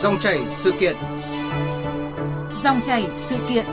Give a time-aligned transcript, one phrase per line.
[0.00, 0.96] Dòng chảy sự kiện.
[2.64, 3.64] Dòng chảy sự kiện.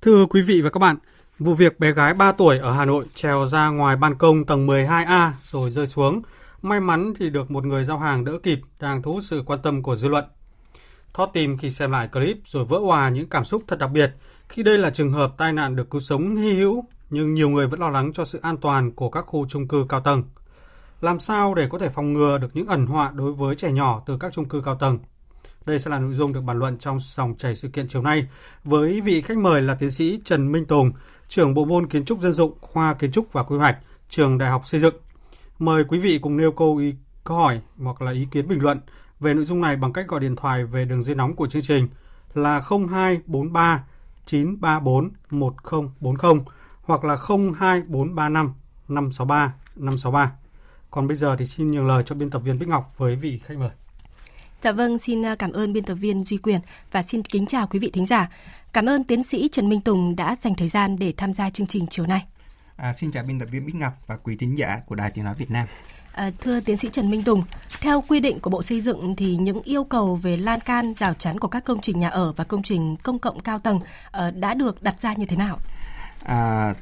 [0.00, 0.96] Thưa quý vị và các bạn,
[1.38, 4.66] vụ việc bé gái 3 tuổi ở Hà Nội trèo ra ngoài ban công tầng
[4.66, 6.22] 12A rồi rơi xuống,
[6.62, 9.62] may mắn thì được một người giao hàng đỡ kịp đang thu hút sự quan
[9.62, 10.24] tâm của dư luận.
[11.14, 14.10] Thót tim khi xem lại clip rồi vỡ hòa những cảm xúc thật đặc biệt
[14.50, 17.66] khi đây là trường hợp tai nạn được cứu sống hy hữu nhưng nhiều người
[17.66, 20.22] vẫn lo lắng cho sự an toàn của các khu chung cư cao tầng.
[21.00, 24.02] Làm sao để có thể phòng ngừa được những ẩn họa đối với trẻ nhỏ
[24.06, 24.98] từ các chung cư cao tầng?
[25.66, 28.26] Đây sẽ là nội dung được bàn luận trong dòng chảy sự kiện chiều nay
[28.64, 30.92] với vị khách mời là tiến sĩ Trần Minh Tùng,
[31.28, 33.76] trưởng bộ môn kiến trúc dân dụng, khoa kiến trúc và quy hoạch,
[34.08, 34.94] trường Đại học Xây dựng.
[35.58, 38.80] Mời quý vị cùng nêu câu ý câu hỏi hoặc là ý kiến bình luận
[39.20, 41.62] về nội dung này bằng cách gọi điện thoại về đường dây nóng của chương
[41.62, 41.88] trình
[42.34, 43.84] là 0243
[44.30, 46.44] 934 1040
[46.82, 47.16] hoặc là
[47.58, 48.54] 02435
[48.88, 50.32] 563 563.
[50.90, 53.40] Còn bây giờ thì xin nhường lời cho biên tập viên Bích Ngọc với vị
[53.44, 53.70] khách mời.
[54.62, 56.60] Dạ vâng, xin à, cảm ơn biên tập viên Duy Quyền
[56.92, 58.30] và xin kính chào quý vị thính giả.
[58.72, 61.66] Cảm ơn tiến sĩ Trần Minh Tùng đã dành thời gian để tham gia chương
[61.66, 62.26] trình chiều nay.
[62.76, 65.24] À, xin chào biên tập viên Bích Ngọc và quý thính giả của Đài Tiếng
[65.24, 65.66] Nói Việt Nam.
[66.20, 67.42] À, thưa tiến sĩ Trần Minh Tùng,
[67.80, 71.14] theo quy định của Bộ Xây dựng thì những yêu cầu về lan can, rào
[71.14, 74.30] chắn của các công trình nhà ở và công trình công cộng cao tầng à,
[74.30, 75.58] đã được đặt ra như thế nào?
[76.24, 76.74] À,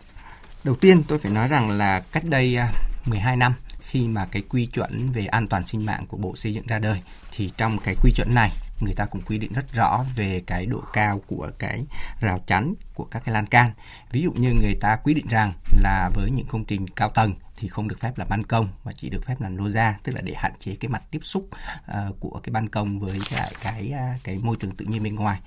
[0.64, 2.68] đầu tiên tôi phải nói rằng là cách đây à,
[3.06, 6.54] 12 năm khi mà cái quy chuẩn về an toàn sinh mạng của Bộ Xây
[6.54, 7.00] dựng ra đời
[7.32, 8.50] thì trong cái quy chuẩn này
[8.80, 11.84] người ta cũng quy định rất rõ về cái độ cao của cái
[12.20, 13.70] rào chắn của các cái lan can.
[14.12, 17.34] Ví dụ như người ta quy định rằng là với những công trình cao tầng
[17.58, 20.12] thì không được phép là ban công mà chỉ được phép là lô ra tức
[20.12, 21.48] là để hạn chế cái mặt tiếp xúc
[21.90, 25.14] uh, của cái ban công với cái cái uh, cái môi trường tự nhiên bên
[25.14, 25.40] ngoài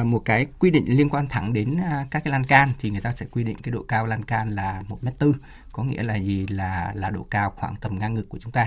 [0.00, 2.90] uh, một cái quy định liên quan thẳng đến uh, các cái lan can thì
[2.90, 5.34] người ta sẽ quy định cái độ cao lan can là một mét tư
[5.78, 6.46] có nghĩa là gì?
[6.46, 8.66] Là là độ cao khoảng tầm ngang ngực của chúng ta.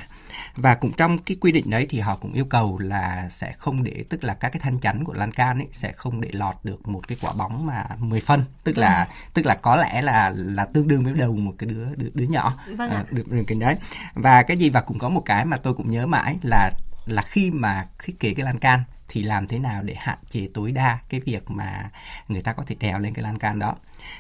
[0.55, 3.83] Và cũng trong cái quy định đấy thì họ cũng yêu cầu là sẽ không
[3.83, 6.55] để tức là các cái thanh chắn của lan can ấy sẽ không để lọt
[6.63, 8.44] được một cái quả bóng mà 10 phân.
[8.63, 9.13] Tức là ừ.
[9.33, 12.25] tức là có lẽ là là tương đương với đầu một cái đứa đứa, đứa
[12.25, 12.57] nhỏ.
[12.77, 13.75] Vâng à, được đường kính đấy.
[14.13, 14.69] Và cái gì?
[14.69, 16.72] Và cũng có một cái mà tôi cũng nhớ mãi là
[17.05, 20.47] là khi mà thiết kế cái lan can thì làm thế nào để hạn chế
[20.53, 21.89] tối đa cái việc mà
[22.28, 23.75] người ta có thể trèo lên cái lan can đó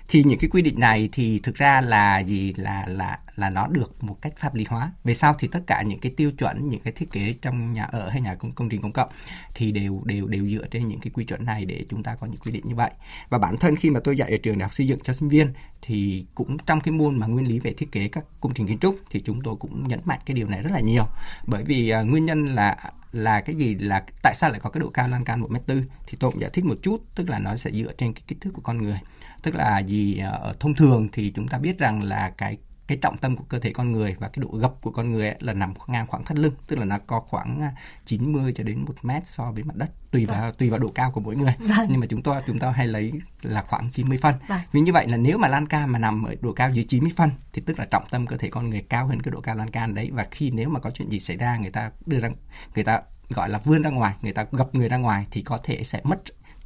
[0.07, 2.53] thì những cái quy định này thì thực ra là gì?
[2.57, 4.91] Là là là nó được một cách pháp lý hóa.
[5.03, 7.83] Về sau thì tất cả những cái tiêu chuẩn những cái thiết kế trong nhà
[7.83, 9.09] ở hay nhà công, công trình công cộng
[9.55, 12.27] thì đều đều đều dựa trên những cái quy chuẩn này để chúng ta có
[12.27, 12.91] những quy định như vậy.
[13.29, 15.29] Và bản thân khi mà tôi dạy ở trường đại học xây dựng cho sinh
[15.29, 18.67] viên thì cũng trong cái môn mà nguyên lý về thiết kế các công trình
[18.67, 21.05] kiến trúc thì chúng tôi cũng nhấn mạnh cái điều này rất là nhiều.
[21.47, 22.77] Bởi vì uh, nguyên nhân là
[23.11, 23.75] là cái gì?
[23.75, 25.83] Là tại sao lại có cái độ cao lan can một mét tư?
[26.07, 28.41] Thì tôi cũng giải thích một chút tức là nó sẽ dựa trên cái kích
[28.41, 28.99] thước của con người
[29.41, 32.57] tức là gì ờ, ở thông thường thì chúng ta biết rằng là cái
[32.91, 35.27] cái trọng tâm của cơ thể con người và cái độ gập của con người
[35.27, 37.61] ấy là nằm ngang khoảng thắt lưng tức là nó có khoảng
[38.05, 40.55] 90 à, cho đến 1 mét so với mặt đất tùy vào vâng.
[40.57, 41.87] tùy vào độ cao của mỗi người vâng.
[41.89, 44.59] nhưng mà chúng tôi chúng ta hay lấy là khoảng 90 phân vâng.
[44.71, 47.11] vì như vậy là nếu mà lan can mà nằm ở độ cao dưới 90
[47.15, 49.55] phân thì tức là trọng tâm cơ thể con người cao hơn cái độ cao
[49.55, 52.19] lan can đấy và khi nếu mà có chuyện gì xảy ra người ta đưa
[52.19, 52.29] ra
[52.75, 55.59] người ta gọi là vươn ra ngoài người ta gập người ra ngoài thì có
[55.63, 56.21] thể sẽ mất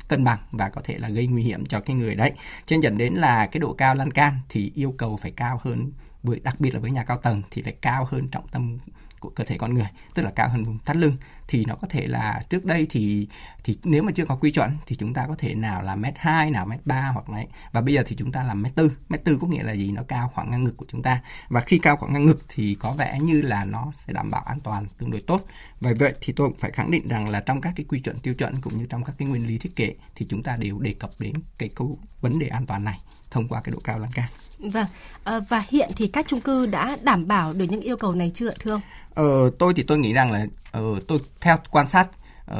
[0.07, 2.31] cân bằng và có thể là gây nguy hiểm cho cái người đấy.
[2.65, 5.91] Trên dẫn đến là cái độ cao lan can thì yêu cầu phải cao hơn
[6.25, 8.77] với, đặc biệt là với nhà cao tầng thì phải cao hơn trọng tâm
[9.19, 11.17] của cơ thể con người, tức là cao hơn vùng thắt lưng.
[11.47, 13.27] Thì nó có thể là trước đây thì
[13.63, 16.13] thì nếu mà chưa có quy chuẩn thì chúng ta có thể nào là mét
[16.17, 18.91] hai, nào mét ba hoặc đấy và bây giờ thì chúng ta làm mét tư.
[19.09, 19.91] Mét tư có nghĩa là gì?
[19.91, 21.21] Nó cao khoảng ngang ngực của chúng ta.
[21.47, 24.41] Và khi cao khoảng ngang ngực thì có vẻ như là nó sẽ đảm bảo
[24.41, 25.45] an toàn tương đối tốt.
[25.79, 28.19] Và vậy thì tôi cũng phải khẳng định rằng là trong các cái quy chuẩn
[28.19, 30.79] tiêu chuẩn cũng như trong các cái nguyên lý thiết kế thì chúng ta đều
[30.79, 32.99] đề cập đến cái câu vấn đề an toàn này
[33.35, 34.25] thông qua cái độ cao lan can.
[34.59, 34.85] Vâng,
[35.23, 38.31] à, và hiện thì các chung cư đã đảm bảo được những yêu cầu này
[38.35, 38.81] chưa thưa ông?
[39.13, 40.45] Ờ, tôi thì tôi nghĩ rằng là
[40.79, 42.07] uh, tôi theo quan sát
[42.51, 42.57] uh,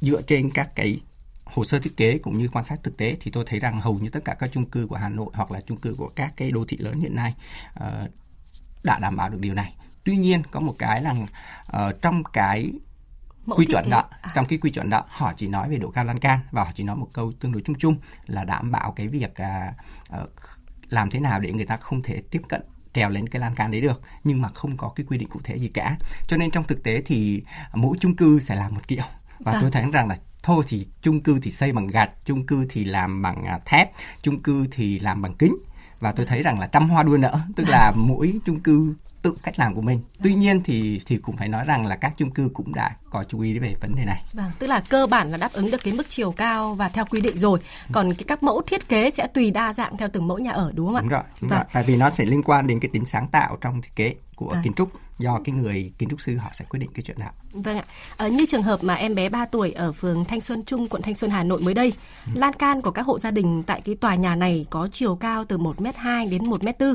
[0.00, 1.00] dựa trên các cái
[1.44, 3.98] hồ sơ thiết kế cũng như quan sát thực tế thì tôi thấy rằng hầu
[3.98, 6.32] như tất cả các chung cư của Hà Nội hoặc là chung cư của các
[6.36, 7.34] cái đô thị lớn hiện nay
[7.74, 8.10] uh,
[8.82, 9.74] đã đảm bảo được điều này.
[10.04, 12.72] Tuy nhiên có một cái là uh, trong cái
[13.46, 14.04] Mẫu quy chuẩn đó.
[14.20, 14.32] À.
[14.34, 16.70] trong cái quy chuẩn đó họ chỉ nói về độ cao lan can và họ
[16.74, 17.96] chỉ nói một câu tương đối chung chung
[18.26, 20.30] là đảm bảo cái việc uh, uh,
[20.88, 22.62] làm thế nào để người ta không thể tiếp cận
[22.92, 25.40] trèo lên cái lan can đấy được nhưng mà không có cái quy định cụ
[25.44, 25.96] thể gì cả.
[26.26, 27.42] Cho nên trong thực tế thì
[27.74, 29.02] mỗi chung cư sẽ làm một kiểu.
[29.38, 29.60] Và vâng.
[29.60, 32.84] tôi thấy rằng là thôi thì chung cư thì xây bằng gạch chung cư thì
[32.84, 33.90] làm bằng à, thép
[34.22, 35.56] chung cư thì làm bằng kính.
[36.00, 39.36] Và tôi thấy rằng là trăm hoa đua nở tức là mỗi chung cư tự
[39.42, 40.00] cách làm của mình.
[40.22, 43.24] Tuy nhiên thì thì cũng phải nói rằng là các chung cư cũng đã có
[43.24, 44.22] chú ý về vấn đề này.
[44.32, 47.04] Vâng, tức là cơ bản là đáp ứng được cái mức chiều cao và theo
[47.10, 47.58] quy định rồi.
[47.92, 50.72] Còn cái các mẫu thiết kế sẽ tùy đa dạng theo từng mẫu nhà ở
[50.74, 51.00] đúng không ạ?
[51.00, 51.58] Đúng rồi, đúng vâng.
[51.58, 51.66] rồi.
[51.72, 54.48] Tại vì nó sẽ liên quan đến cái tính sáng tạo trong thiết kế của
[54.48, 54.62] Vâng.
[54.62, 57.26] kiến trúc do cái người kiến trúc sư họ sẽ quyết định cái chuyện đó.
[57.52, 57.84] Vâng ạ.
[58.16, 61.02] Ờ, như trường hợp mà em bé 3 tuổi ở phường Thanh Xuân Trung, quận
[61.02, 61.92] Thanh Xuân, Hà Nội mới đây,
[62.34, 65.44] lan can của các hộ gia đình tại cái tòa nhà này có chiều cao
[65.44, 66.94] từ 1m2 đến 1m4.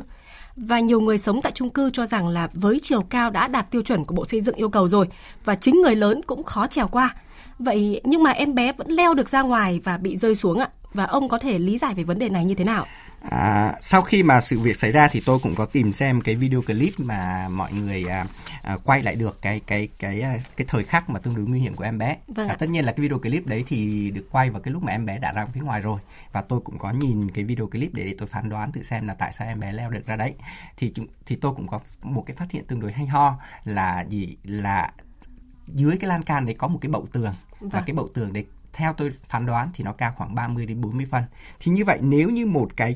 [0.58, 3.72] Và nhiều người sống tại chung cư cho rằng là với chiều cao đã đạt
[3.72, 5.08] tiêu chuẩn của Bộ Xây dựng yêu cầu rồi,
[5.46, 7.16] và chính người lớn cũng khó trèo qua.
[7.60, 10.70] Vậy nhưng mà em bé vẫn leo được ra ngoài và bị rơi xuống ạ.
[10.94, 12.86] Và ông có thể lý giải về vấn đề này như thế nào?
[13.30, 16.36] À, sau khi mà sự việc xảy ra thì tôi cũng có tìm xem cái
[16.36, 18.26] video clip mà mọi người à,
[18.64, 21.60] à, quay lại được cái cái cái à, cái thời khắc mà tương đối nguy
[21.60, 22.18] hiểm của em bé.
[22.28, 24.84] Vâng à, tất nhiên là cái video clip đấy thì được quay vào cái lúc
[24.84, 26.00] mà em bé đã ra phía ngoài rồi
[26.32, 29.08] và tôi cũng có nhìn cái video clip để, để tôi phán đoán tự xem
[29.08, 30.34] là tại sao em bé leo được ra đấy.
[30.78, 30.94] Thì
[31.26, 34.92] thì tôi cũng có một cái phát hiện tương đối hay ho là gì là
[35.68, 37.84] dưới cái lan can đấy có một cái bậu tường và Vâng.
[37.86, 41.06] cái bậu tường đấy theo tôi phán đoán thì nó cao khoảng 30 đến 40
[41.12, 41.24] phân.
[41.60, 42.96] Thì như vậy nếu như một cái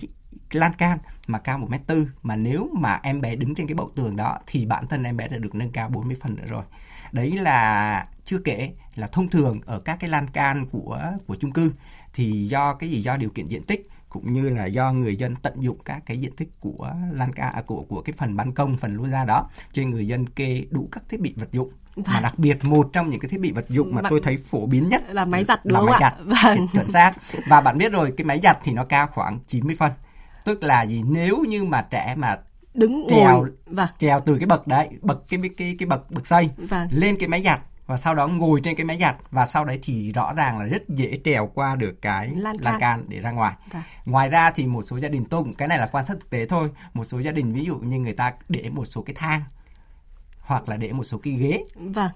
[0.56, 3.76] lan can mà cao 1 mét tư mà nếu mà em bé đứng trên cái
[3.76, 6.46] bậu tường đó thì bản thân em bé đã được nâng cao 40 phân nữa
[6.48, 6.64] rồi.
[7.12, 11.52] Đấy là chưa kể là thông thường ở các cái lan can của của chung
[11.52, 11.72] cư
[12.14, 15.36] thì do cái gì do điều kiện diện tích cũng như là do người dân
[15.36, 18.52] tận dụng các cái diện tích của lan can à, của của cái phần ban
[18.54, 21.70] công phần lối ra đó cho người dân kê đủ các thiết bị vật dụng
[21.96, 22.24] mà Vâng.
[22.24, 24.66] đặc biệt một trong những cái thiết bị vật dụng mà Bạn- tôi thấy phổ
[24.66, 26.16] biến nhất Là máy giặt đúng là không máy ạ?
[26.20, 26.68] giặt Vâng.
[26.74, 27.14] chuẩn xác
[27.48, 29.92] và bạn biết rồi cái máy giặt thì nó cao khoảng 90 phân
[30.46, 32.38] tức là gì nếu như mà trẻ mà
[32.74, 33.38] Đứng Trèo.
[33.38, 33.50] ngồi.
[33.66, 33.88] Vâng.
[34.00, 36.88] trèo từ cái bậc đấy bậc cái cái cái bậc bậc xây Vâng.
[36.92, 39.80] lên cái máy giặt và sau đó ngồi trên cái máy giặt và sau đấy
[39.84, 42.64] thì rõ ràng là rất dễ trèo qua được cái Lan can.
[42.72, 43.54] lan can để ra ngoài.
[43.72, 43.82] Vâng.
[44.06, 46.30] Ngoài ra thì một số gia đình tôi cũng cái này là quan sát thực
[46.30, 46.70] tế thôi.
[46.94, 49.42] Một số gia đình ví dụ như người ta để một số cái thang
[50.40, 52.12] hoặc là để một số cái ghế Vâng.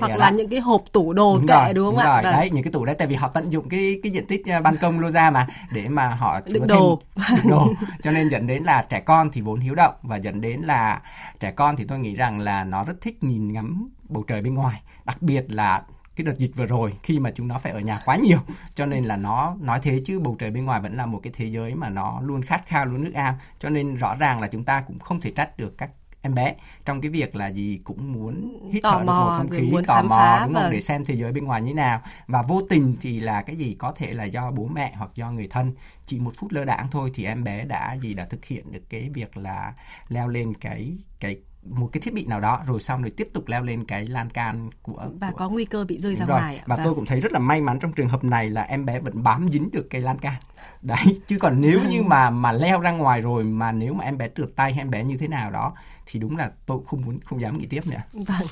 [0.00, 2.14] Hoặc ở là những cái hộp tủ đồ đúng kệ rồi, đúng không đúng ạ?
[2.14, 2.22] rồi.
[2.22, 2.32] Vâng.
[2.32, 4.60] đấy những cái tủ đấy tại vì họ tận dụng cái cái diện tích à,
[4.60, 7.00] ban công lô ra mà để mà họ Đựng đồ.
[7.36, 7.72] đựng đồ
[8.02, 11.02] cho nên dẫn đến là trẻ con thì vốn hiếu động và dẫn đến là
[11.40, 14.54] trẻ con thì tôi nghĩ rằng là nó rất thích nhìn ngắm bầu trời bên
[14.54, 15.82] ngoài đặc biệt là
[16.16, 18.38] cái đợt dịch vừa rồi khi mà chúng nó phải ở nhà quá nhiều
[18.74, 21.32] cho nên là nó nói thế chứ bầu trời bên ngoài vẫn là một cái
[21.36, 24.46] thế giới mà nó luôn khát khao luôn nước ao cho nên rõ ràng là
[24.48, 25.90] chúng ta cũng không thể trách được các
[26.22, 26.54] em bé
[26.84, 29.70] trong cái việc là gì cũng muốn hít Tò thở được mò, một không khí
[29.70, 30.72] muốn tò mò đúng không vâng.
[30.72, 33.76] để xem thế giới bên ngoài như nào và vô tình thì là cái gì
[33.78, 35.72] có thể là do bố mẹ hoặc do người thân
[36.06, 38.82] chỉ một phút lơ đãng thôi thì em bé đã gì đã thực hiện được
[38.88, 39.74] cái việc là
[40.08, 43.48] leo lên cái cái một cái thiết bị nào đó rồi xong rồi tiếp tục
[43.48, 46.40] leo lên cái lan can của và của, có nguy cơ bị rơi ra rồi.
[46.40, 46.60] ngoài.
[46.66, 46.84] Và Vâng.
[46.84, 49.22] tôi cũng thấy rất là may mắn trong trường hợp này là em bé vẫn
[49.22, 50.34] bám dính được cây lan can.
[50.82, 54.18] Đấy, chứ còn nếu như mà mà leo ra ngoài rồi mà nếu mà em
[54.18, 55.72] bé trượt tay hay em bé như thế nào đó
[56.12, 58.00] thì đúng là tôi cũng không muốn không dám nghĩ tiếp nữa.
[58.12, 58.46] Vâng.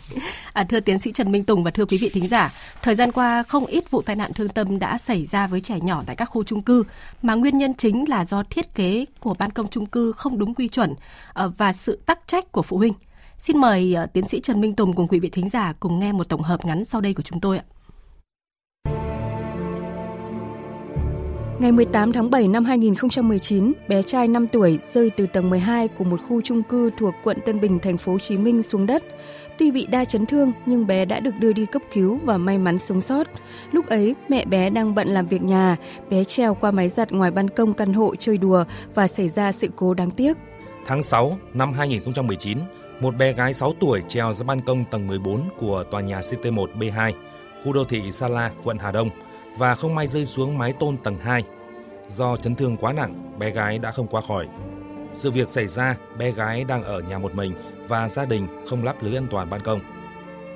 [0.53, 2.53] À, thưa tiến sĩ Trần Minh Tùng và thưa quý vị thính giả,
[2.83, 5.81] thời gian qua không ít vụ tai nạn thương tâm đã xảy ra với trẻ
[5.81, 6.85] nhỏ tại các khu chung cư
[7.23, 10.55] mà nguyên nhân chính là do thiết kế của ban công chung cư không đúng
[10.55, 10.95] quy chuẩn
[11.33, 12.95] ờ, và sự tắc trách của phụ huynh.
[13.39, 16.12] Xin mời ờ, tiến sĩ Trần Minh Tùng cùng quý vị thính giả cùng nghe
[16.12, 17.65] một tổng hợp ngắn sau đây của chúng tôi ạ.
[21.61, 26.05] Ngày 18 tháng 7 năm 2019, bé trai 5 tuổi rơi từ tầng 12 của
[26.05, 29.03] một khu chung cư thuộc quận Tân Bình, thành phố Hồ Chí Minh xuống đất.
[29.59, 32.59] Tuy bị đa chấn thương nhưng bé đã được đưa đi cấp cứu và may
[32.59, 33.27] mắn sống sót.
[33.73, 35.77] Lúc ấy, mẹ bé đang bận làm việc nhà,
[36.11, 38.64] bé treo qua máy giặt ngoài ban công căn hộ chơi đùa
[38.95, 40.37] và xảy ra sự cố đáng tiếc.
[40.87, 42.59] Tháng 6 năm 2019,
[43.00, 47.12] một bé gái 6 tuổi treo ra ban công tầng 14 của tòa nhà CT1B2,
[47.64, 49.11] khu đô thị Sala, quận Hà Đông
[49.61, 51.43] và không may rơi xuống mái tôn tầng 2.
[52.09, 54.49] Do chấn thương quá nặng, bé gái đã không qua khỏi.
[55.14, 57.55] Sự việc xảy ra, bé gái đang ở nhà một mình
[57.88, 59.81] và gia đình không lắp lưới an toàn ban công.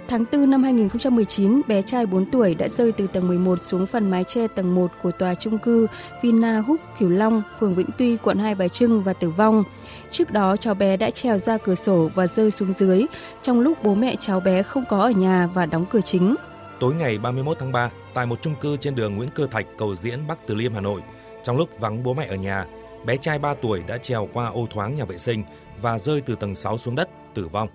[0.09, 4.11] Tháng 4 năm 2019, bé trai 4 tuổi đã rơi từ tầng 11 xuống phần
[4.11, 5.87] mái che tầng 1 của tòa chung cư
[6.23, 9.65] Vina Húc Cửu Long, phường Vĩnh Tuy, quận Hai Bà Trưng và tử vong.
[10.11, 13.07] Trước đó, cháu bé đã trèo ra cửa sổ và rơi xuống dưới,
[13.43, 16.35] trong lúc bố mẹ cháu bé không có ở nhà và đóng cửa chính.
[16.81, 19.95] Tối ngày 31 tháng 3, tại một chung cư trên đường Nguyễn Cơ Thạch, Cầu
[19.95, 21.01] Diễn, Bắc Từ Liêm, Hà Nội,
[21.43, 22.67] trong lúc vắng bố mẹ ở nhà,
[23.05, 25.43] bé trai 3 tuổi đã trèo qua ô thoáng nhà vệ sinh
[25.83, 27.69] và rơi từ tầng 6 xuống đất, tử vong.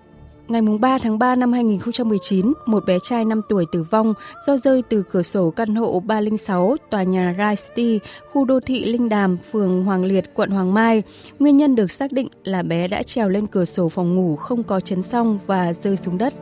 [0.48, 4.14] Ngày 3 tháng 3 năm 2019, một bé trai 5 tuổi tử vong
[4.46, 7.98] do rơi từ cửa sổ căn hộ 306 tòa nhà Rise City,
[8.32, 11.02] khu đô thị Linh Đàm, phường Hoàng Liệt, quận Hoàng Mai.
[11.38, 14.62] Nguyên nhân được xác định là bé đã trèo lên cửa sổ phòng ngủ không
[14.62, 16.34] có chấn song và rơi xuống đất.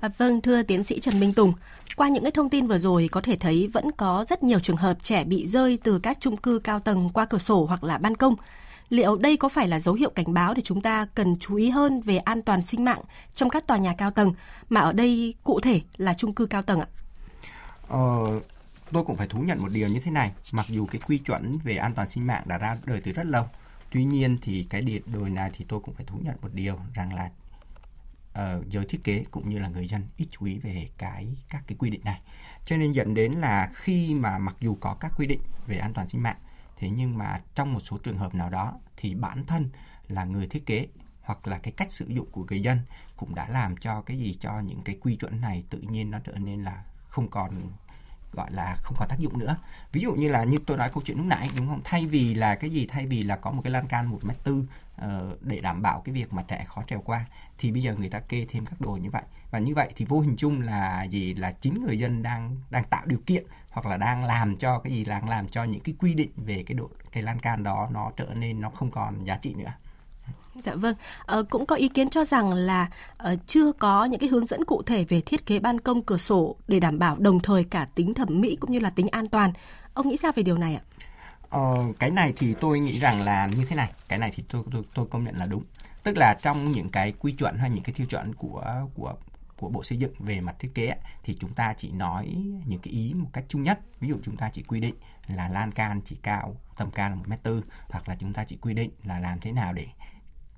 [0.00, 1.52] À, vâng, thưa tiến sĩ Trần Minh Tùng,
[1.96, 4.76] qua những cái thông tin vừa rồi có thể thấy vẫn có rất nhiều trường
[4.76, 7.98] hợp trẻ bị rơi từ các chung cư cao tầng qua cửa sổ hoặc là
[7.98, 8.34] ban công.
[8.88, 11.70] Liệu đây có phải là dấu hiệu cảnh báo để chúng ta cần chú ý
[11.70, 13.00] hơn về an toàn sinh mạng
[13.34, 14.32] trong các tòa nhà cao tầng
[14.68, 16.86] mà ở đây cụ thể là chung cư cao tầng ạ?
[17.88, 18.40] Ờ,
[18.92, 21.58] tôi cũng phải thú nhận một điều như thế này, mặc dù cái quy chuẩn
[21.64, 23.44] về an toàn sinh mạng đã ra đời từ rất lâu,
[23.92, 26.76] tuy nhiên thì cái điện đồi này thì tôi cũng phải thú nhận một điều
[26.94, 27.30] rằng là
[28.38, 31.64] uh, giới thiết kế cũng như là người dân ít chú ý về cái các
[31.66, 32.20] cái quy định này.
[32.64, 35.94] Cho nên dẫn đến là khi mà mặc dù có các quy định về an
[35.94, 36.36] toàn sinh mạng
[36.78, 39.70] thế nhưng mà trong một số trường hợp nào đó thì bản thân
[40.08, 40.86] là người thiết kế
[41.22, 42.80] hoặc là cái cách sử dụng của người dân
[43.16, 46.18] cũng đã làm cho cái gì cho những cái quy chuẩn này tự nhiên nó
[46.24, 47.60] trở nên là không còn
[48.32, 49.56] gọi là không còn tác dụng nữa.
[49.92, 51.80] Ví dụ như là như tôi nói câu chuyện lúc nãy, đúng không?
[51.84, 52.86] Thay vì là cái gì?
[52.86, 54.64] Thay vì là có một cái lan can một mét tư
[54.96, 57.24] ờ, để đảm bảo cái việc mà trẻ khó trèo qua,
[57.58, 59.22] thì bây giờ người ta kê thêm các đồ như vậy.
[59.50, 61.34] Và như vậy thì vô hình chung là gì?
[61.34, 64.92] Là chính người dân đang đang tạo điều kiện hoặc là đang làm cho cái
[64.92, 65.04] gì?
[65.04, 68.10] Đang làm cho những cái quy định về cái độ, cái lan can đó nó
[68.16, 69.72] trở nên nó không còn giá trị nữa.
[70.64, 70.94] Dạ vâng,
[71.26, 72.90] ờ, cũng có ý kiến cho rằng là
[73.32, 76.16] uh, chưa có những cái hướng dẫn cụ thể về thiết kế ban công cửa
[76.16, 79.28] sổ để đảm bảo đồng thời cả tính thẩm mỹ cũng như là tính an
[79.28, 79.52] toàn.
[79.94, 80.82] Ông nghĩ sao về điều này ạ?
[81.50, 84.64] Ờ, cái này thì tôi nghĩ rằng là như thế này, cái này thì tôi
[84.72, 85.64] tôi tôi công nhận là đúng.
[86.02, 89.14] Tức là trong những cái quy chuẩn hay những cái tiêu chuẩn của của
[89.56, 92.34] của Bộ Xây dựng về mặt thiết kế thì chúng ta chỉ nói
[92.66, 93.80] những cái ý một cách chung nhất.
[94.00, 94.94] Ví dụ chúng ta chỉ quy định
[95.28, 98.44] là lan can chỉ cao tầm cao là một mét tư hoặc là chúng ta
[98.44, 99.86] chỉ quy định là làm thế nào để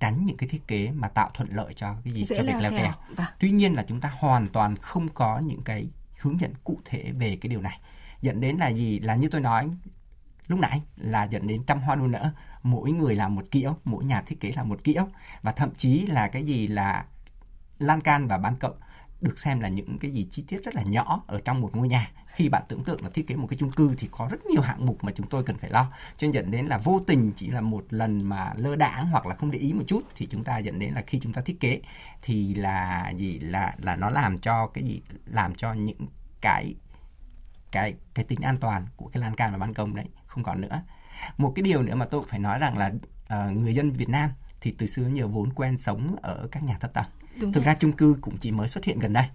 [0.01, 2.55] tránh những cái thiết kế mà tạo thuận lợi cho cái gì Dễ cho việc
[2.61, 2.93] leo trèo.
[3.17, 3.27] Vâng.
[3.39, 5.89] Tuy nhiên là chúng ta hoàn toàn không có những cái
[6.21, 7.81] hướng dẫn cụ thể về cái điều này.
[8.23, 8.99] Dẫn đến là gì?
[8.99, 9.71] Là như tôi nói
[10.51, 14.05] lúc nãy là dẫn đến trăm hoa đua nở mỗi người làm một kiểu mỗi
[14.05, 15.09] nhà thiết kế làm một kiểu
[15.43, 17.05] và thậm chí là cái gì là
[17.79, 18.81] lan can và ban công
[19.21, 21.89] được xem là những cái gì chi tiết rất là nhỏ ở trong một ngôi
[21.89, 22.11] nhà.
[22.27, 24.63] Khi bạn tưởng tượng là thiết kế một cái chung cư thì có rất nhiều
[24.63, 25.93] hạng mục mà chúng tôi cần phải lo.
[26.17, 29.27] Cho nên dẫn đến là vô tình chỉ là một lần mà lơ đãng hoặc
[29.27, 31.43] là không để ý một chút thì chúng ta dẫn đến là khi chúng ta
[31.43, 31.81] thiết kế
[32.23, 33.39] thì là gì?
[33.39, 35.01] Là là nó làm cho cái gì?
[35.27, 36.07] Làm cho những
[36.41, 36.75] cái
[37.73, 40.61] cái cái tính an toàn của cái lan can và ban công đấy không còn
[40.61, 40.83] nữa.
[41.39, 42.93] Một cái điều nữa mà tôi phải nói rằng là
[43.35, 46.77] uh, người dân Việt Nam thì từ xưa nhiều vốn quen sống ở các nhà
[46.81, 47.05] thấp tầng.
[47.41, 47.67] Đúng thực rồi.
[47.67, 49.27] ra chung cư cũng chỉ mới xuất hiện gần đây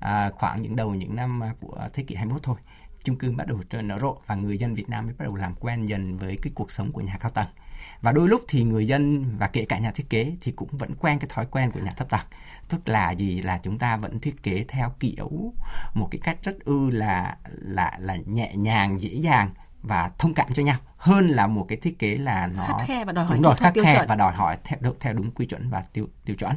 [0.00, 2.56] à, khoảng những đầu những năm của thế kỷ 21 thôi.
[3.04, 5.54] Chung cư bắt đầu nở rộ và người dân Việt Nam mới bắt đầu làm
[5.54, 7.46] quen dần với cái cuộc sống của nhà cao tầng.
[8.02, 10.94] Và đôi lúc thì người dân và kể cả nhà thiết kế thì cũng vẫn
[11.00, 12.26] quen cái thói quen của nhà thấp tầng.
[12.68, 13.42] Tức là gì?
[13.42, 15.52] Là chúng ta vẫn thiết kế theo kiểu
[15.94, 19.50] một cái cách rất ư là là là nhẹ nhàng dễ dàng
[19.82, 23.04] và thông cảm cho nhau hơn là một cái thiết kế là nó khắt khe
[23.04, 25.70] và đòi hỏi đúng rồi, khắt khe và đòi hỏi theo theo đúng quy chuẩn
[25.70, 26.52] và tiêu tiêu chuẩn.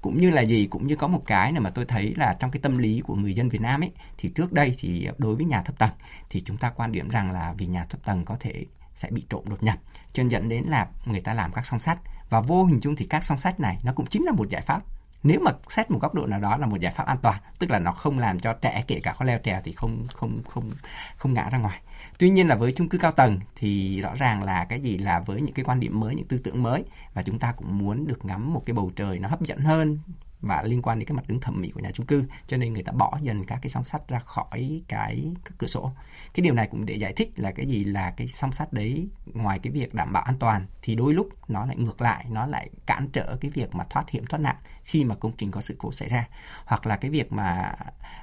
[0.00, 2.50] Cũng như là gì cũng như có một cái này mà tôi thấy là trong
[2.50, 5.44] cái tâm lý của người dân Việt Nam ấy thì trước đây thì đối với
[5.44, 5.90] nhà thấp tầng
[6.30, 9.26] thì chúng ta quan điểm rằng là vì nhà thấp tầng có thể sẽ bị
[9.30, 9.78] trộm đột nhập
[10.12, 11.98] cho nên dẫn đến là người ta làm các song sắt.
[12.30, 14.62] Và vô hình chung thì các song sắt này nó cũng chính là một giải
[14.62, 14.82] pháp
[15.22, 17.70] nếu mà xét một góc độ nào đó là một giải pháp an toàn, tức
[17.70, 20.70] là nó không làm cho trẻ, kể cả có leo trèo thì không không không
[21.16, 21.80] không ngã ra ngoài.
[22.18, 24.98] Tuy nhiên là với chung cư cao tầng thì rõ ràng là cái gì?
[24.98, 26.84] Là với những cái quan điểm mới, những tư tưởng mới,
[27.14, 29.98] và chúng ta cũng muốn được ngắm một cái bầu trời nó hấp dẫn hơn
[30.40, 32.72] và liên quan đến cái mặt đứng thẩm mỹ của nhà chung cư cho nên
[32.72, 35.92] người ta bỏ dần các cái song sắt ra khỏi cái các cửa sổ.
[36.34, 39.08] Cái điều này cũng để giải thích là cái gì là cái song sắt đấy
[39.26, 42.46] ngoài cái việc đảm bảo an toàn thì đôi lúc nó lại ngược lại nó
[42.46, 45.60] lại cản trở cái việc mà thoát hiểm thoát nạn khi mà công trình có
[45.60, 46.28] sự cố xảy ra.
[46.64, 47.74] Hoặc là cái việc mà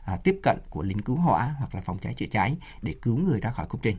[0.05, 3.17] à, tiếp cận của lính cứu hỏa hoặc là phòng cháy chữa cháy để cứu
[3.17, 3.98] người ra khỏi công trình.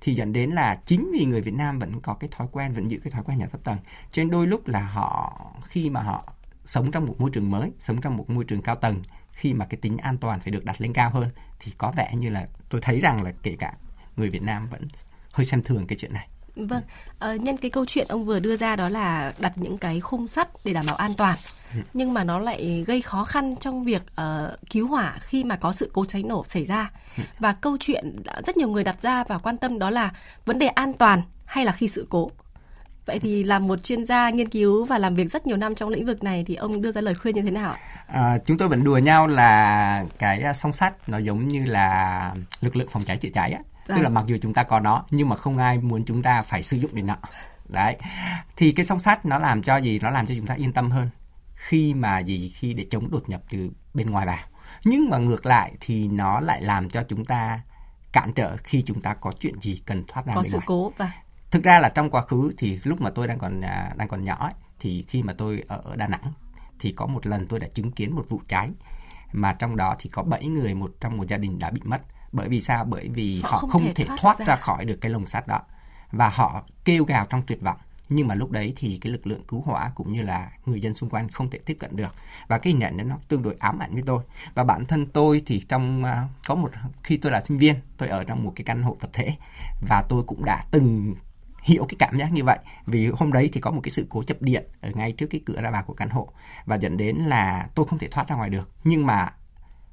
[0.00, 2.90] Thì dẫn đến là chính vì người Việt Nam vẫn có cái thói quen vẫn
[2.90, 3.78] giữ cái thói quen nhà thấp tầng
[4.10, 6.32] cho nên đôi lúc là họ khi mà họ
[6.70, 9.64] sống trong một môi trường mới sống trong một môi trường cao tầng khi mà
[9.64, 11.28] cái tính an toàn phải được đặt lên cao hơn
[11.60, 13.72] thì có vẻ như là tôi thấy rằng là kể cả
[14.16, 14.88] người Việt Nam vẫn
[15.32, 16.28] hơi xem thường cái chuyện này.
[16.56, 16.82] Vâng,
[17.18, 20.28] à, nhân cái câu chuyện ông vừa đưa ra đó là đặt những cái khung
[20.28, 21.38] sắt để đảm bảo an toàn.
[21.74, 21.80] Ừ.
[21.94, 25.72] Nhưng mà nó lại gây khó khăn trong việc uh, cứu hỏa khi mà có
[25.72, 26.90] sự cố cháy nổ xảy ra.
[27.16, 27.22] Ừ.
[27.38, 30.12] Và câu chuyện rất nhiều người đặt ra và quan tâm đó là
[30.44, 32.30] vấn đề an toàn hay là khi sự cố.
[33.10, 35.88] Vậy thì làm một chuyên gia nghiên cứu và làm việc rất nhiều năm trong
[35.88, 37.74] lĩnh vực này thì ông đưa ra lời khuyên như thế nào?
[38.06, 42.34] À, chúng tôi vẫn đùa nhau là cái à, song sắt nó giống như là
[42.60, 43.60] lực lượng phòng cháy chữa cháy á.
[43.86, 44.14] Tức là vâng.
[44.14, 46.76] mặc dù chúng ta có nó nhưng mà không ai muốn chúng ta phải sử
[46.76, 47.16] dụng đến nó.
[47.68, 47.96] Đấy.
[48.56, 49.98] Thì cái song sắt nó làm cho gì?
[49.98, 51.10] Nó làm cho chúng ta yên tâm hơn
[51.54, 54.44] khi mà gì khi để chống đột nhập từ bên ngoài vào.
[54.84, 57.60] Nhưng mà ngược lại thì nó lại làm cho chúng ta
[58.12, 60.66] cản trở khi chúng ta có chuyện gì cần thoát ra có bên sự ngoài.
[60.66, 61.12] cố và
[61.50, 64.24] thực ra là trong quá khứ thì lúc mà tôi đang còn à, đang còn
[64.24, 66.32] nhỏ ấy, thì khi mà tôi ở Đà Nẵng
[66.78, 68.70] thì có một lần tôi đã chứng kiến một vụ cháy
[69.32, 72.02] mà trong đó thì có 7 người một trong một gia đình đã bị mất.
[72.32, 72.84] Bởi vì sao?
[72.84, 74.44] Bởi vì họ, họ không, không thể, thoát, thoát ra.
[74.44, 75.60] ra khỏi được cái lồng sắt đó.
[76.12, 77.76] Và họ kêu gào trong tuyệt vọng.
[78.08, 80.94] Nhưng mà lúc đấy thì cái lực lượng cứu hỏa cũng như là người dân
[80.94, 82.14] xung quanh không thể tiếp cận được.
[82.48, 84.22] Và cái hình ảnh đó nó tương đối ám ảnh với tôi.
[84.54, 86.70] Và bản thân tôi thì trong uh, có một
[87.02, 89.36] khi tôi là sinh viên tôi ở trong một cái căn hộ tập thể.
[89.88, 91.14] Và tôi cũng đã từng
[91.62, 92.58] hiểu cái cảm giác như vậy.
[92.86, 95.40] Vì hôm đấy thì có một cái sự cố chập điện ở ngay trước cái
[95.46, 96.32] cửa ra vào của căn hộ
[96.64, 98.70] và dẫn đến là tôi không thể thoát ra ngoài được.
[98.84, 99.32] Nhưng mà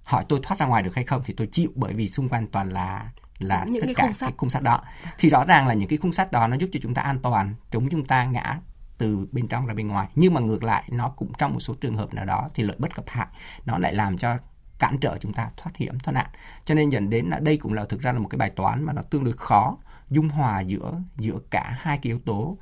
[0.03, 2.47] hỏi tôi thoát ra ngoài được hay không thì tôi chịu bởi vì xung quanh
[2.47, 4.81] toàn là là những tất cái cả khung cái khung sắt đó.
[5.17, 7.19] Thì rõ ràng là những cái khung sắt đó nó giúp cho chúng ta an
[7.19, 8.59] toàn chống chúng ta ngã
[8.97, 10.07] từ bên trong ra bên ngoài.
[10.15, 12.75] Nhưng mà ngược lại nó cũng trong một số trường hợp nào đó thì lợi
[12.79, 13.27] bất cập hại.
[13.65, 14.38] Nó lại làm cho
[14.79, 16.27] cản trở chúng ta thoát hiểm thoát nạn.
[16.65, 18.83] Cho nên dẫn đến là đây cũng là thực ra là một cái bài toán
[18.83, 19.77] mà nó tương đối khó
[20.10, 22.58] dung hòa giữa giữa cả hai cái yếu tố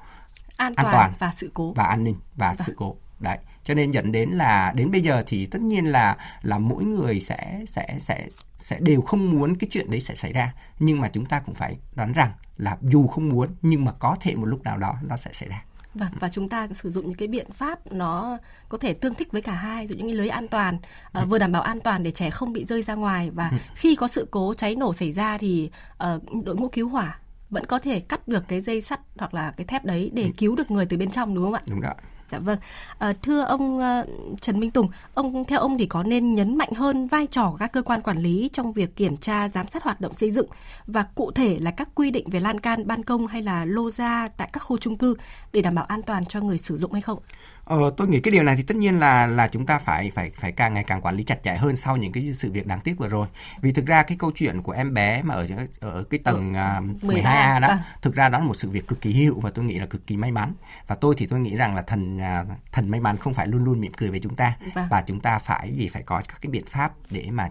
[0.57, 1.13] an An toàn, toàn.
[1.19, 1.73] và sự cố.
[1.75, 2.65] và an ninh và Vâng.
[2.65, 2.95] sự cố.
[3.19, 6.83] Đấy cho nên dẫn đến là đến bây giờ thì tất nhiên là là mỗi
[6.83, 10.53] người sẽ sẽ sẽ sẽ đều không muốn cái chuyện đấy sẽ xảy ra.
[10.79, 14.15] Nhưng mà chúng ta cũng phải đoán rằng là dù không muốn nhưng mà có
[14.19, 15.63] thể một lúc nào đó nó sẽ xảy ra.
[15.93, 18.37] Vâng, và chúng ta sử dụng những cái biện pháp nó
[18.69, 20.77] có thể tương thích với cả hai, dụ những cái lưới an toàn,
[21.11, 23.31] ờ, vừa đảm bảo an toàn để trẻ không bị rơi ra ngoài.
[23.31, 27.19] Và khi có sự cố cháy nổ xảy ra thì ờ, đội ngũ cứu hỏa
[27.49, 30.55] vẫn có thể cắt được cái dây sắt hoặc là cái thép đấy để cứu
[30.55, 31.61] được người từ bên trong đúng không ạ?
[31.69, 31.93] đúng đó
[32.31, 32.59] Dạ vâng.
[32.97, 34.05] À, thưa ông ờ,
[34.41, 37.57] Trần Minh Tùng, ông theo ông thì có nên nhấn mạnh hơn vai trò của
[37.57, 40.47] các cơ quan quản lý trong việc kiểm tra giám sát hoạt động xây dựng
[40.87, 43.91] và cụ thể là các quy định về lan can, ban công hay là lô
[43.91, 45.15] ra tại các khu chung cư
[45.53, 47.19] để đảm bảo an toàn cho người sử dụng hay không?
[47.65, 50.29] Ờ, tôi nghĩ cái điều này thì tất nhiên là là chúng ta phải phải
[50.29, 52.81] phải càng ngày càng quản lý chặt chẽ hơn sau những cái sự việc đáng
[52.81, 53.27] tiếc vừa rồi.
[53.61, 55.47] Vì thực ra cái câu chuyện của em bé mà ở
[55.79, 57.77] ở cái tầng à, 12A đó, vâng.
[58.01, 60.07] thực ra đó là một sự việc cực kỳ hữu và tôi nghĩ là cực
[60.07, 60.53] kỳ may mắn.
[60.87, 63.63] Và tôi thì tôi nghĩ rằng là thần à, thần may mắn không phải luôn
[63.63, 64.87] luôn mỉm cười với chúng ta Vâng.
[64.89, 67.49] và chúng ta phải gì phải có các cái biện pháp để mà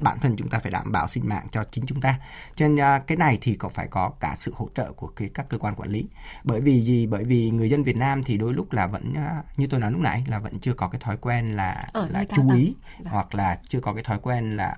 [0.00, 2.18] bản thân chúng ta phải đảm bảo sinh mạng cho chính chúng ta.
[2.54, 5.30] Cho nên à, cái này thì có phải có cả sự hỗ trợ của cái,
[5.34, 6.06] các cơ quan quản lý.
[6.44, 7.06] Bởi vì gì?
[7.06, 9.90] Bởi vì người dân Việt Nam thì đôi lúc là vẫn à, như tôi nói
[9.92, 12.54] lúc nãy là vẫn chưa có cái thói quen là Ở là nơi cao chú
[12.54, 13.12] ý Vâng.
[13.12, 14.76] hoặc là chưa có cái thói quen là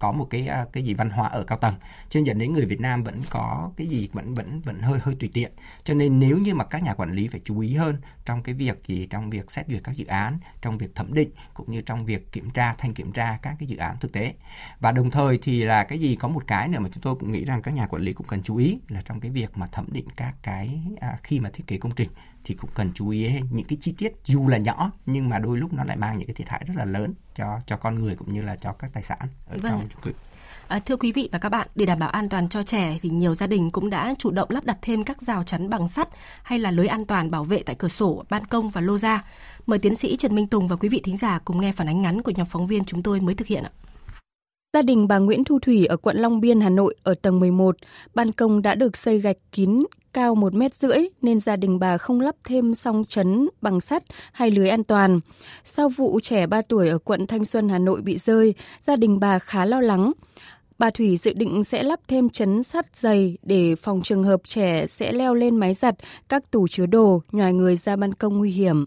[0.00, 1.74] có một cái à, cái gì văn hóa ở cao tầng.
[2.08, 4.98] Cho nên dẫn đến người Việt Nam vẫn có cái gì vẫn vẫn vẫn hơi
[5.02, 5.52] hơi tùy tiện.
[5.84, 8.54] Cho nên nếu như mà các nhà quản lý phải chú ý hơn trong cái
[8.54, 11.80] việc gì trong việc xét duyệt các dự án trong việc thẩm định cũng như
[11.80, 14.34] trong việc kiểm tra thanh kiểm tra các cái dự án thực tế.
[14.80, 17.32] Và đồng thời thì là cái gì có một cái nữa mà chúng tôi cũng
[17.32, 19.66] nghĩ rằng các nhà quản lý cũng cần chú ý là trong cái việc mà
[19.66, 22.08] thẩm định các cái à, khi mà thiết kế công trình
[22.44, 25.58] thì cũng cần chú ý những cái chi tiết dù là nhỏ nhưng mà đôi
[25.58, 28.16] lúc nó lại mang những cái thiệt hại rất là lớn cho cho con người
[28.16, 29.72] cũng như là cho các tài sản ở Vâng.
[29.72, 30.12] trong cư.
[30.68, 33.08] À, thưa quý vị và các bạn, để đảm bảo an toàn cho trẻ thì
[33.08, 36.08] nhiều gia đình cũng đã chủ động lắp đặt thêm các rào chắn bằng sắt
[36.42, 39.24] hay là lưới an toàn bảo vệ tại cửa sổ, ban công và lô ra.
[39.66, 42.02] Mời tiến sĩ Trần Minh Tùng và quý vị thính giả cùng nghe phản ánh
[42.02, 43.70] ngắn của nhóm phóng viên chúng tôi mới thực hiện ạ.
[44.72, 47.76] Gia đình bà Nguyễn Thu Thủy ở quận Long Biên, Hà Nội ở tầng 11,
[48.14, 49.80] ban công đã được xây gạch kín
[50.12, 54.02] cao 1 mét rưỡi nên gia đình bà không lắp thêm song chấn bằng sắt
[54.32, 55.20] hay lưới an toàn.
[55.64, 59.20] Sau vụ trẻ 3 tuổi ở quận Thanh Xuân, Hà Nội bị rơi, gia đình
[59.20, 60.12] bà khá lo lắng.
[60.78, 64.86] Bà Thủy dự định sẽ lắp thêm chấn sắt dày để phòng trường hợp trẻ
[64.86, 65.94] sẽ leo lên máy giặt,
[66.28, 68.84] các tủ chứa đồ, nhòi người ra ban công nguy hiểm.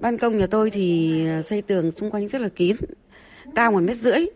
[0.00, 2.76] Ban công nhà tôi thì xây tường xung quanh rất là kín,
[3.54, 4.26] cao một mét rưỡi.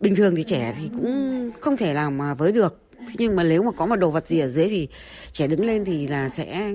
[0.00, 2.80] Bình thường thì trẻ thì cũng không thể làm mà với được.
[3.06, 4.88] Thế Nhưng mà nếu mà có một đồ vật gì ở dưới thì
[5.32, 6.70] trẻ đứng lên thì là sẽ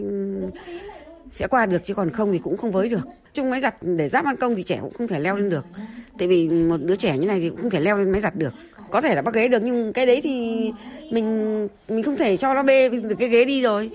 [1.32, 3.08] sẽ qua được, chứ còn không thì cũng không với được.
[3.34, 5.66] Chung máy giặt để giáp ban công thì trẻ cũng không thể leo lên được.
[6.18, 8.36] Tại vì một đứa trẻ như này thì cũng không thể leo lên máy giặt
[8.36, 8.54] được.
[8.92, 10.72] Có thể là bắt ghế được nhưng cái đấy thì
[11.12, 13.90] mình mình không thể cho nó bê được cái ghế đi rồi.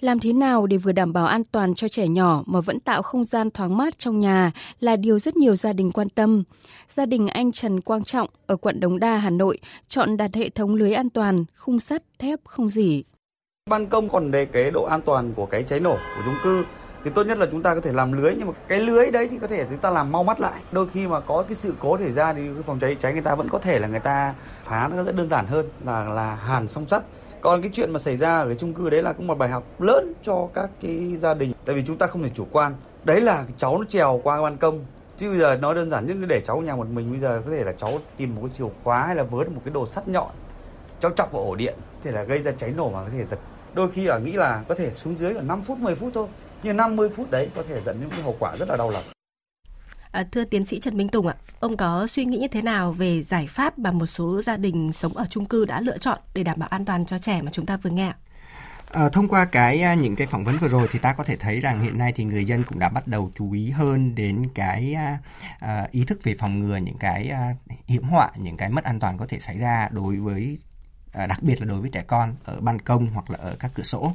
[0.00, 3.02] Làm thế nào để vừa đảm bảo an toàn cho trẻ nhỏ mà vẫn tạo
[3.02, 6.44] không gian thoáng mát trong nhà là điều rất nhiều gia đình quan tâm.
[6.88, 9.58] Gia đình anh Trần Quang Trọng ở quận Đống Đa, Hà Nội
[9.88, 13.02] chọn đặt hệ thống lưới an toàn, khung sắt, thép không dỉ.
[13.70, 16.64] Ban công còn đề cái độ an toàn của cái cháy nổ của chung cư
[17.04, 19.28] thì tốt nhất là chúng ta có thể làm lưới nhưng mà cái lưới đấy
[19.30, 21.74] thì có thể chúng ta làm mau mắt lại đôi khi mà có cái sự
[21.78, 24.00] cố xảy ra thì cái phòng cháy cháy người ta vẫn có thể là người
[24.00, 27.02] ta phá nó rất đơn giản hơn là là hàn song sắt
[27.40, 29.48] còn cái chuyện mà xảy ra ở cái chung cư đấy là cũng một bài
[29.48, 31.52] học lớn cho các cái gia đình.
[31.64, 32.74] Tại vì chúng ta không thể chủ quan.
[33.04, 34.84] Đấy là cháu nó trèo qua ban công.
[35.16, 37.10] Chứ bây giờ nói đơn giản nhất là để cháu nhà một mình.
[37.10, 39.50] Bây giờ có thể là cháu tìm một cái chìa khóa hay là vớ được
[39.54, 40.30] một cái đồ sắt nhọn.
[41.00, 43.24] Cháu chọc vào ổ điện, có thể là gây ra cháy nổ mà có thể
[43.24, 43.38] giật.
[43.74, 46.26] Đôi khi là nghĩ là có thể xuống dưới là 5 phút 10 phút thôi.
[46.62, 49.02] Nhưng 50 phút đấy có thể dẫn đến những hậu quả rất là đau lòng.
[50.12, 52.92] À, thưa tiến sĩ Trần Minh Tùng ạ, ông có suy nghĩ như thế nào
[52.92, 56.18] về giải pháp mà một số gia đình sống ở chung cư đã lựa chọn
[56.34, 58.16] để đảm bảo an toàn cho trẻ mà chúng ta vừa nghe ạ?
[58.90, 61.36] À, thông qua cái à, những cái phỏng vấn vừa rồi thì ta có thể
[61.36, 64.48] thấy rằng hiện nay thì người dân cũng đã bắt đầu chú ý hơn đến
[64.54, 65.18] cái à,
[65.58, 67.54] à, ý thức về phòng ngừa những cái à,
[67.86, 70.58] hiểm họa, những cái mất an toàn có thể xảy ra đối với
[71.12, 73.70] à, đặc biệt là đối với trẻ con ở ban công hoặc là ở các
[73.74, 74.12] cửa sổ.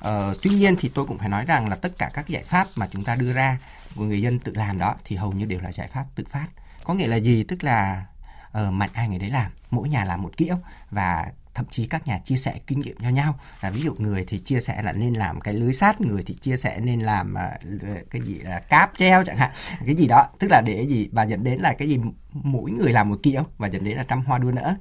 [0.00, 2.66] Ờ, tuy nhiên thì tôi cũng phải nói rằng là tất cả các giải pháp
[2.76, 3.58] mà chúng ta đưa ra
[3.98, 6.46] của người dân tự làm đó thì hầu như đều là giải pháp tự phát.
[6.84, 7.42] Có nghĩa là gì?
[7.42, 8.04] Tức là
[8.48, 10.56] uh, mạnh ai người đấy làm, mỗi nhà làm một kiểu
[10.90, 13.38] và thậm chí các nhà chia sẻ kinh nghiệm cho nhau.
[13.60, 16.34] Là ví dụ người thì chia sẻ là nên làm cái lưới sắt người thì
[16.34, 19.50] chia sẻ nên làm uh, cái gì là cáp treo chẳng hạn
[19.86, 20.26] cái gì đó.
[20.38, 21.08] Tức là để gì?
[21.12, 21.98] Và dẫn đến là cái gì?
[22.32, 24.74] Mỗi người làm một kiểu và dẫn đến là trăm hoa đua nở.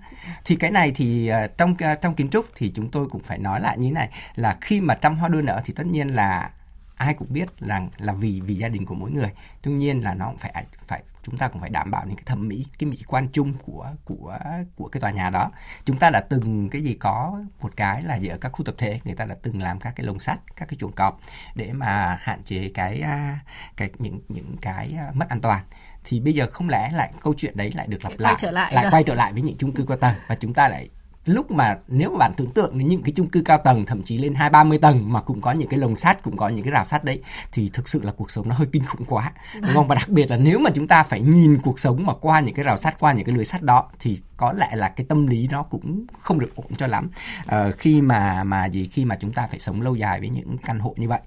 [0.45, 3.37] Thì cái này thì uh, trong uh, trong kiến trúc thì chúng tôi cũng phải
[3.37, 6.07] nói lại như thế này là khi mà trăm hoa đua nở thì tất nhiên
[6.07, 6.49] là
[6.97, 9.31] ai cũng biết rằng là vì vì gia đình của mỗi người.
[9.61, 12.23] Tuy nhiên là nó cũng phải phải chúng ta cũng phải đảm bảo những cái
[12.25, 14.37] thẩm mỹ cái mỹ quan chung của của
[14.75, 15.51] của cái tòa nhà đó.
[15.85, 18.99] Chúng ta đã từng cái gì có một cái là ở các khu tập thể
[19.05, 21.19] người ta đã từng làm các cái lồng sắt các cái chuồng cọp
[21.55, 23.39] để mà hạn chế cái à,
[23.75, 25.63] cái những những cái à, mất an toàn.
[26.03, 28.51] Thì bây giờ không lẽ lại câu chuyện đấy lại được lặp lại quay trở
[28.51, 30.89] lại lại quay trở lại với những chung cư cao tầng và chúng ta lại
[31.29, 34.03] lúc mà nếu mà bạn tưởng tượng đến những cái chung cư cao tầng thậm
[34.03, 36.49] chí lên hai ba mươi tầng mà cũng có những cái lồng sắt cũng có
[36.49, 39.05] những cái rào sắt đấy thì thực sự là cuộc sống nó hơi kinh khủng
[39.05, 39.31] quá.
[39.61, 39.87] Đúng không?
[39.87, 42.55] Và đặc biệt là nếu mà chúng ta phải nhìn cuộc sống mà qua những
[42.55, 45.27] cái rào sắt qua những cái lưới sắt đó thì có lẽ là cái tâm
[45.27, 47.09] lý nó cũng không được ổn cho lắm.
[47.45, 50.57] Ờ, khi mà mà gì khi mà chúng ta phải sống lâu dài với những
[50.57, 51.19] căn hộ như vậy.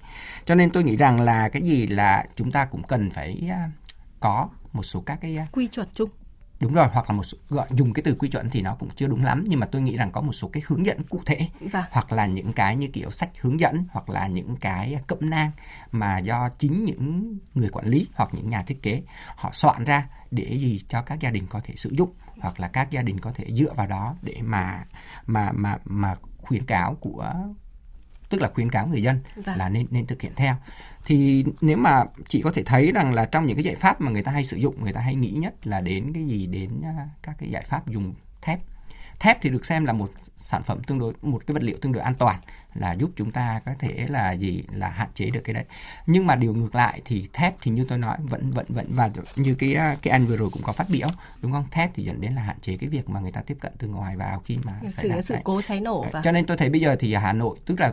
[0.45, 3.71] Cho nên tôi nghĩ rằng là cái gì là chúng ta cũng cần phải uh,
[4.21, 6.11] có một số các cái quy chuẩn chung
[6.61, 8.89] đúng rồi hoặc là một số, gọi dùng cái từ quy chuẩn thì nó cũng
[8.97, 11.21] chưa đúng lắm nhưng mà tôi nghĩ rằng có một số cái hướng dẫn cụ
[11.27, 11.85] thể vâng.
[11.91, 15.51] hoặc là những cái như kiểu sách hướng dẫn hoặc là những cái cẩm nang
[15.93, 19.03] mà do chính những người quản lý hoặc những nhà thiết kế
[19.37, 22.69] họ soạn ra để gì cho các gia đình có thể sử dụng hoặc là
[22.69, 24.85] các gia đình có thể dựa vào đó để mà
[25.27, 27.35] mà mà mà khuyến cáo của
[28.31, 29.59] tức là khuyến cáo người dân vâng.
[29.59, 30.55] là nên nên thực hiện theo.
[31.05, 34.11] Thì nếu mà chị có thể thấy rằng là trong những cái giải pháp mà
[34.11, 36.47] người ta hay sử dụng người ta hay nghĩ nhất là đến cái gì?
[36.47, 38.61] Đến à, các cái giải pháp dùng thép.
[39.21, 41.93] Thép thì được xem là một sản phẩm tương đối một cái vật liệu tương
[41.93, 42.41] đối an toàn
[42.75, 44.65] là giúp chúng ta có thể là gì?
[44.73, 45.65] Là hạn chế được cái đấy.
[46.07, 49.11] Nhưng mà điều ngược lại thì thép thì như tôi nói vẫn vẫn vẫn và
[49.37, 51.09] như cái à, cái anh vừa rồi cũng có phát biểu
[51.43, 51.67] đúng không?
[51.71, 53.89] Thép thì dẫn đến là hạn chế cái việc mà người ta tiếp cận từ
[53.89, 56.23] ngoài vào khi mà xảy ra sự cố cháy nổ và...
[56.25, 57.93] cho nên tôi thấy bây giờ thì Hà Nội tức là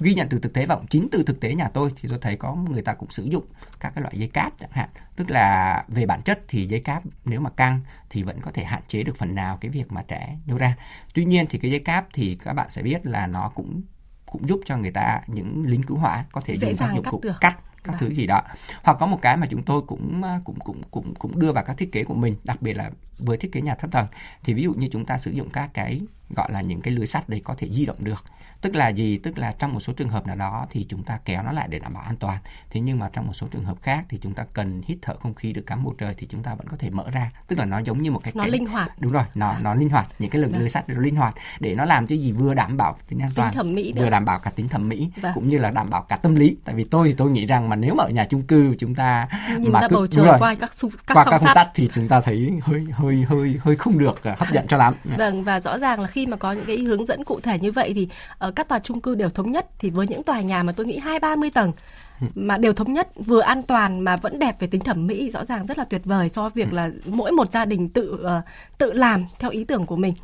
[0.00, 2.36] ghi nhận từ thực tế và chính từ thực tế nhà tôi thì tôi thấy
[2.36, 3.44] có người ta cũng sử dụng
[3.80, 4.88] các cái loại dây cáp chẳng hạn.
[5.16, 7.80] Tức là về bản chất thì dây cáp nếu mà căng
[8.10, 10.76] thì vẫn có thể hạn chế được phần nào cái việc mà trẻ nhô ra.
[11.14, 13.82] Tuy nhiên thì cái dây cáp thì các bạn sẽ biết là nó cũng
[14.26, 17.04] cũng giúp cho người ta những lính cứu hỏa có thể Dễ dùng các dụng
[17.04, 18.00] cụ cắt, cắt các vâng.
[18.00, 18.42] thứ gì đó.
[18.82, 21.76] Hoặc có một cái mà chúng tôi cũng cũng cũng cũng cũng đưa vào các
[21.76, 24.06] thiết kế của mình đặc biệt là với thiết kế nhà thấp tầng.
[24.44, 26.00] Thì ví dụ như chúng ta sử dụng các cái
[26.36, 28.24] gọi là những cái lưới sắt đấy có thể di động được.
[28.60, 29.18] Tức là gì?
[29.18, 31.68] Tức là trong một số trường hợp nào đó thì chúng ta kéo nó lại
[31.70, 32.38] để đảm bảo an toàn.
[32.70, 35.14] Thế nhưng mà trong một số trường hợp khác thì chúng ta cần hít thở
[35.22, 37.30] không khí được cắm bầu trời thì chúng ta vẫn có thể mở ra.
[37.46, 38.52] Tức là nó giống như một cái nó cảnh...
[38.52, 38.92] linh hoạt.
[38.98, 39.58] Đúng rồi nó à.
[39.62, 40.06] nó linh hoạt.
[40.18, 40.68] Những cái lưới vâng.
[40.68, 42.32] sắt nó linh hoạt để nó làm cho gì?
[42.32, 44.88] Vừa đảm bảo tính an toàn tính thẩm mỹ vừa đảm bảo cả tính thẩm
[44.88, 45.32] mỹ vâng.
[45.34, 46.56] cũng như là đảm bảo cả tâm lý.
[46.64, 48.94] Tại vì tôi thì tôi nghĩ rằng mà nếu mà ở nhà chung cư chúng
[48.94, 51.68] ta nhìn mà ra bầu trời qua các su, các qua các sắt.
[51.74, 54.94] thì chúng ta thấy hơi hơi hơi hơi không được hấp dẫn cho lắm.
[55.04, 57.58] Vâng và rõ ràng là khi khi mà có những cái hướng dẫn cụ thể
[57.58, 60.40] như vậy thì ở các tòa chung cư đều thống nhất thì với những tòa
[60.40, 61.72] nhà mà tôi nghĩ hai ba mươi tầng
[62.34, 65.44] mà đều thống nhất vừa an toàn mà vẫn đẹp về tính thẩm mỹ rõ
[65.44, 68.44] ràng rất là tuyệt vời so với việc là mỗi một gia đình tự uh,
[68.78, 70.14] tự làm theo ý tưởng của mình.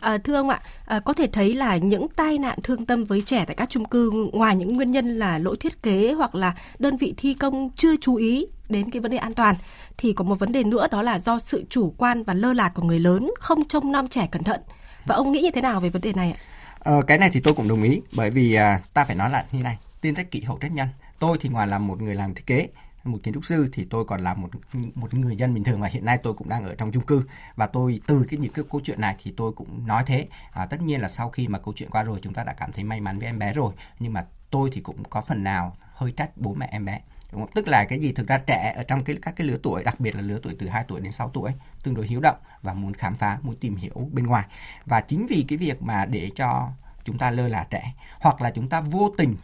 [0.00, 3.22] À, thưa ông ạ, à, có thể thấy là những tai nạn thương tâm với
[3.22, 6.54] trẻ tại các chung cư ngoài những nguyên nhân là lỗi thiết kế hoặc là
[6.78, 9.54] đơn vị thi công chưa chú ý đến cái vấn đề an toàn
[9.96, 12.68] thì có một vấn đề nữa đó là do sự chủ quan và lơ là
[12.68, 14.60] của người lớn không trông nom trẻ cẩn thận.
[15.08, 16.38] Và ông nghĩ như thế nào về vấn đề này ạ?
[16.78, 19.44] Ờ, cái này thì tôi cũng đồng ý bởi vì à, ta phải nói lại
[19.52, 20.88] như này tiên trách kỹ hậu trách nhân.
[21.18, 22.68] Tôi thì ngoài là một người làm thiết kế
[23.04, 24.48] một kiến trúc sư thì tôi còn là một
[24.94, 27.22] một người dân bình thường và hiện nay tôi cũng đang ở trong chung cư.
[27.56, 30.28] Và tôi từ cái những cái câu chuyện này thì tôi cũng nói thế.
[30.52, 32.72] À, tất nhiên là sau khi mà câu chuyện qua rồi chúng ta đã cảm
[32.72, 33.72] thấy may mắn với em bé rồi.
[33.98, 37.00] Nhưng mà tôi thì cũng có phần nào hơi trách bố mẹ em bé
[37.32, 37.50] đúng không?
[37.54, 40.00] Tức là cái gì thực ra trẻ ở trong cái các cái lứa tuổi đặc
[40.00, 41.50] biệt là lứa tuổi từ 2 tuổi đến 6 tuổi
[41.82, 44.46] tương đối hiếu động và muốn khám phá, muốn tìm hiểu bên ngoài.
[44.84, 46.68] Và chính vì cái việc mà để cho
[47.04, 49.36] chúng ta lơ là trẻ hoặc là chúng ta vô tình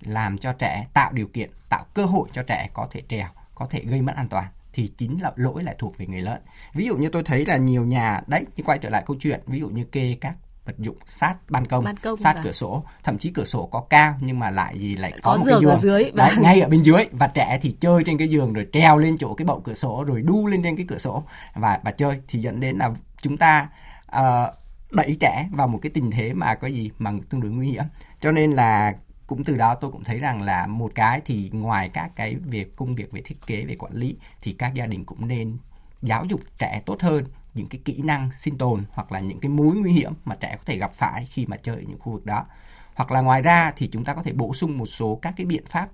[0.00, 3.66] làm cho trẻ tạo điều kiện, tạo cơ hội cho trẻ có thể trèo, có
[3.70, 6.40] thể gây mất an toàn thì chính là lỗi lại thuộc về người lớn.
[6.74, 9.40] Ví dụ như tôi thấy là nhiều nhà đấy, thì quay trở lại câu chuyện,
[9.46, 12.40] ví dụ như kê các vật dụng sát ban công, ban công sát và...
[12.44, 15.36] cửa sổ, thậm chí cửa sổ có cao nhưng mà lại gì lại có, có
[15.36, 15.72] một giường cái giường.
[15.72, 16.10] ở dưới.
[16.14, 17.04] Đấy, ngay ở bên dưới.
[17.12, 20.04] Và trẻ thì chơi trên cái giường rồi treo lên chỗ cái bậu cửa sổ
[20.04, 21.24] rồi đu lên trên cái cửa sổ.
[21.54, 22.90] Và và chơi thì dẫn đến là
[23.22, 23.68] chúng ta
[24.16, 24.54] uh,
[24.90, 27.84] đẩy trẻ vào một cái tình thế mà có gì mà tương đối nguy hiểm.
[28.20, 28.94] Cho nên là
[29.26, 32.76] cũng từ đó tôi cũng thấy rằng là một cái thì ngoài các cái việc
[32.76, 35.56] công việc về thiết kế về quản lý thì các gia đình cũng nên
[36.02, 37.24] giáo dục trẻ tốt hơn
[37.56, 40.56] những cái kỹ năng sinh tồn hoặc là những cái mối nguy hiểm mà trẻ
[40.56, 42.46] có thể gặp phải khi mà chơi ở những khu vực đó.
[42.94, 45.46] Hoặc là ngoài ra thì chúng ta có thể bổ sung một số các cái
[45.46, 45.88] biện pháp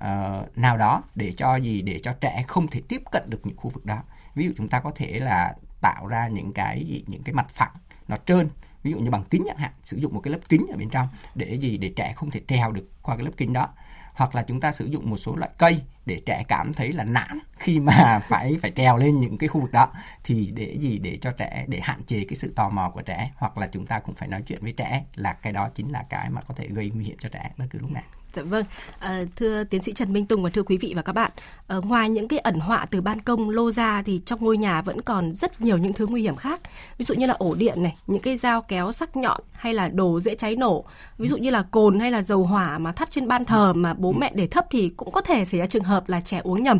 [0.00, 1.82] uh, nào đó để cho gì?
[1.82, 4.02] Để cho trẻ không thể tiếp cận được những khu vực đó.
[4.34, 7.04] Ví dụ chúng ta có thể là tạo ra những cái gì?
[7.06, 7.74] Những cái mặt phẳng
[8.08, 8.48] nó trơn.
[8.82, 10.90] Ví dụ như bằng kính chẳng hạn sử dụng một cái lớp kính ở bên
[10.90, 11.76] trong để gì?
[11.76, 13.68] Để trẻ không thể trèo được qua cái lớp kính đó.
[14.14, 17.04] Hoặc là chúng ta sử dụng một số loại cây để trẻ cảm thấy là
[17.04, 19.88] nản khi mà phải phải trèo lên những cái khu vực đó
[20.24, 23.30] thì để gì để cho trẻ để hạn chế cái sự tò mò của trẻ
[23.36, 26.04] hoặc là chúng ta cũng phải nói chuyện với trẻ là cái đó chính là
[26.08, 28.64] cái mà có thể gây nguy hiểm cho trẻ bất cứ lúc nào Dạ vâng,
[28.98, 31.30] à, thưa tiến sĩ Trần Minh Tùng và thưa quý vị và các bạn,
[31.66, 34.82] à, ngoài những cái ẩn họa từ ban công lô ra thì trong ngôi nhà
[34.82, 36.60] vẫn còn rất nhiều những thứ nguy hiểm khác.
[36.98, 39.88] Ví dụ như là ổ điện này, những cái dao kéo sắc nhọn hay là
[39.88, 40.84] đồ dễ cháy nổ.
[41.18, 43.94] Ví dụ như là cồn hay là dầu hỏa mà thắp trên ban thờ mà
[43.94, 46.62] bố mẹ để thấp thì cũng có thể xảy ra trường hợp là trẻ uống
[46.62, 46.78] nhầm.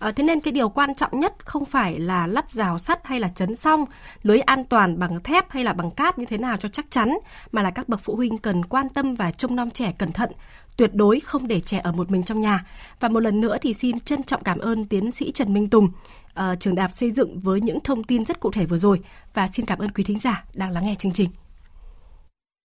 [0.00, 3.20] À, thế nên cái điều quan trọng nhất không phải là lắp rào sắt hay
[3.20, 3.84] là chấn xong,
[4.22, 7.18] lưới an toàn bằng thép hay là bằng cát như thế nào cho chắc chắn,
[7.52, 10.30] mà là các bậc phụ huynh cần quan tâm và trông nom trẻ cẩn thận,
[10.76, 12.66] tuyệt đối không để trẻ ở một mình trong nhà.
[13.00, 15.84] Và một lần nữa thì xin trân trọng cảm ơn tiến sĩ Trần Minh Tùng,
[15.84, 19.00] uh, trường đại học xây dựng với những thông tin rất cụ thể vừa rồi
[19.34, 21.39] và xin cảm ơn quý thính giả đang lắng nghe chương trình.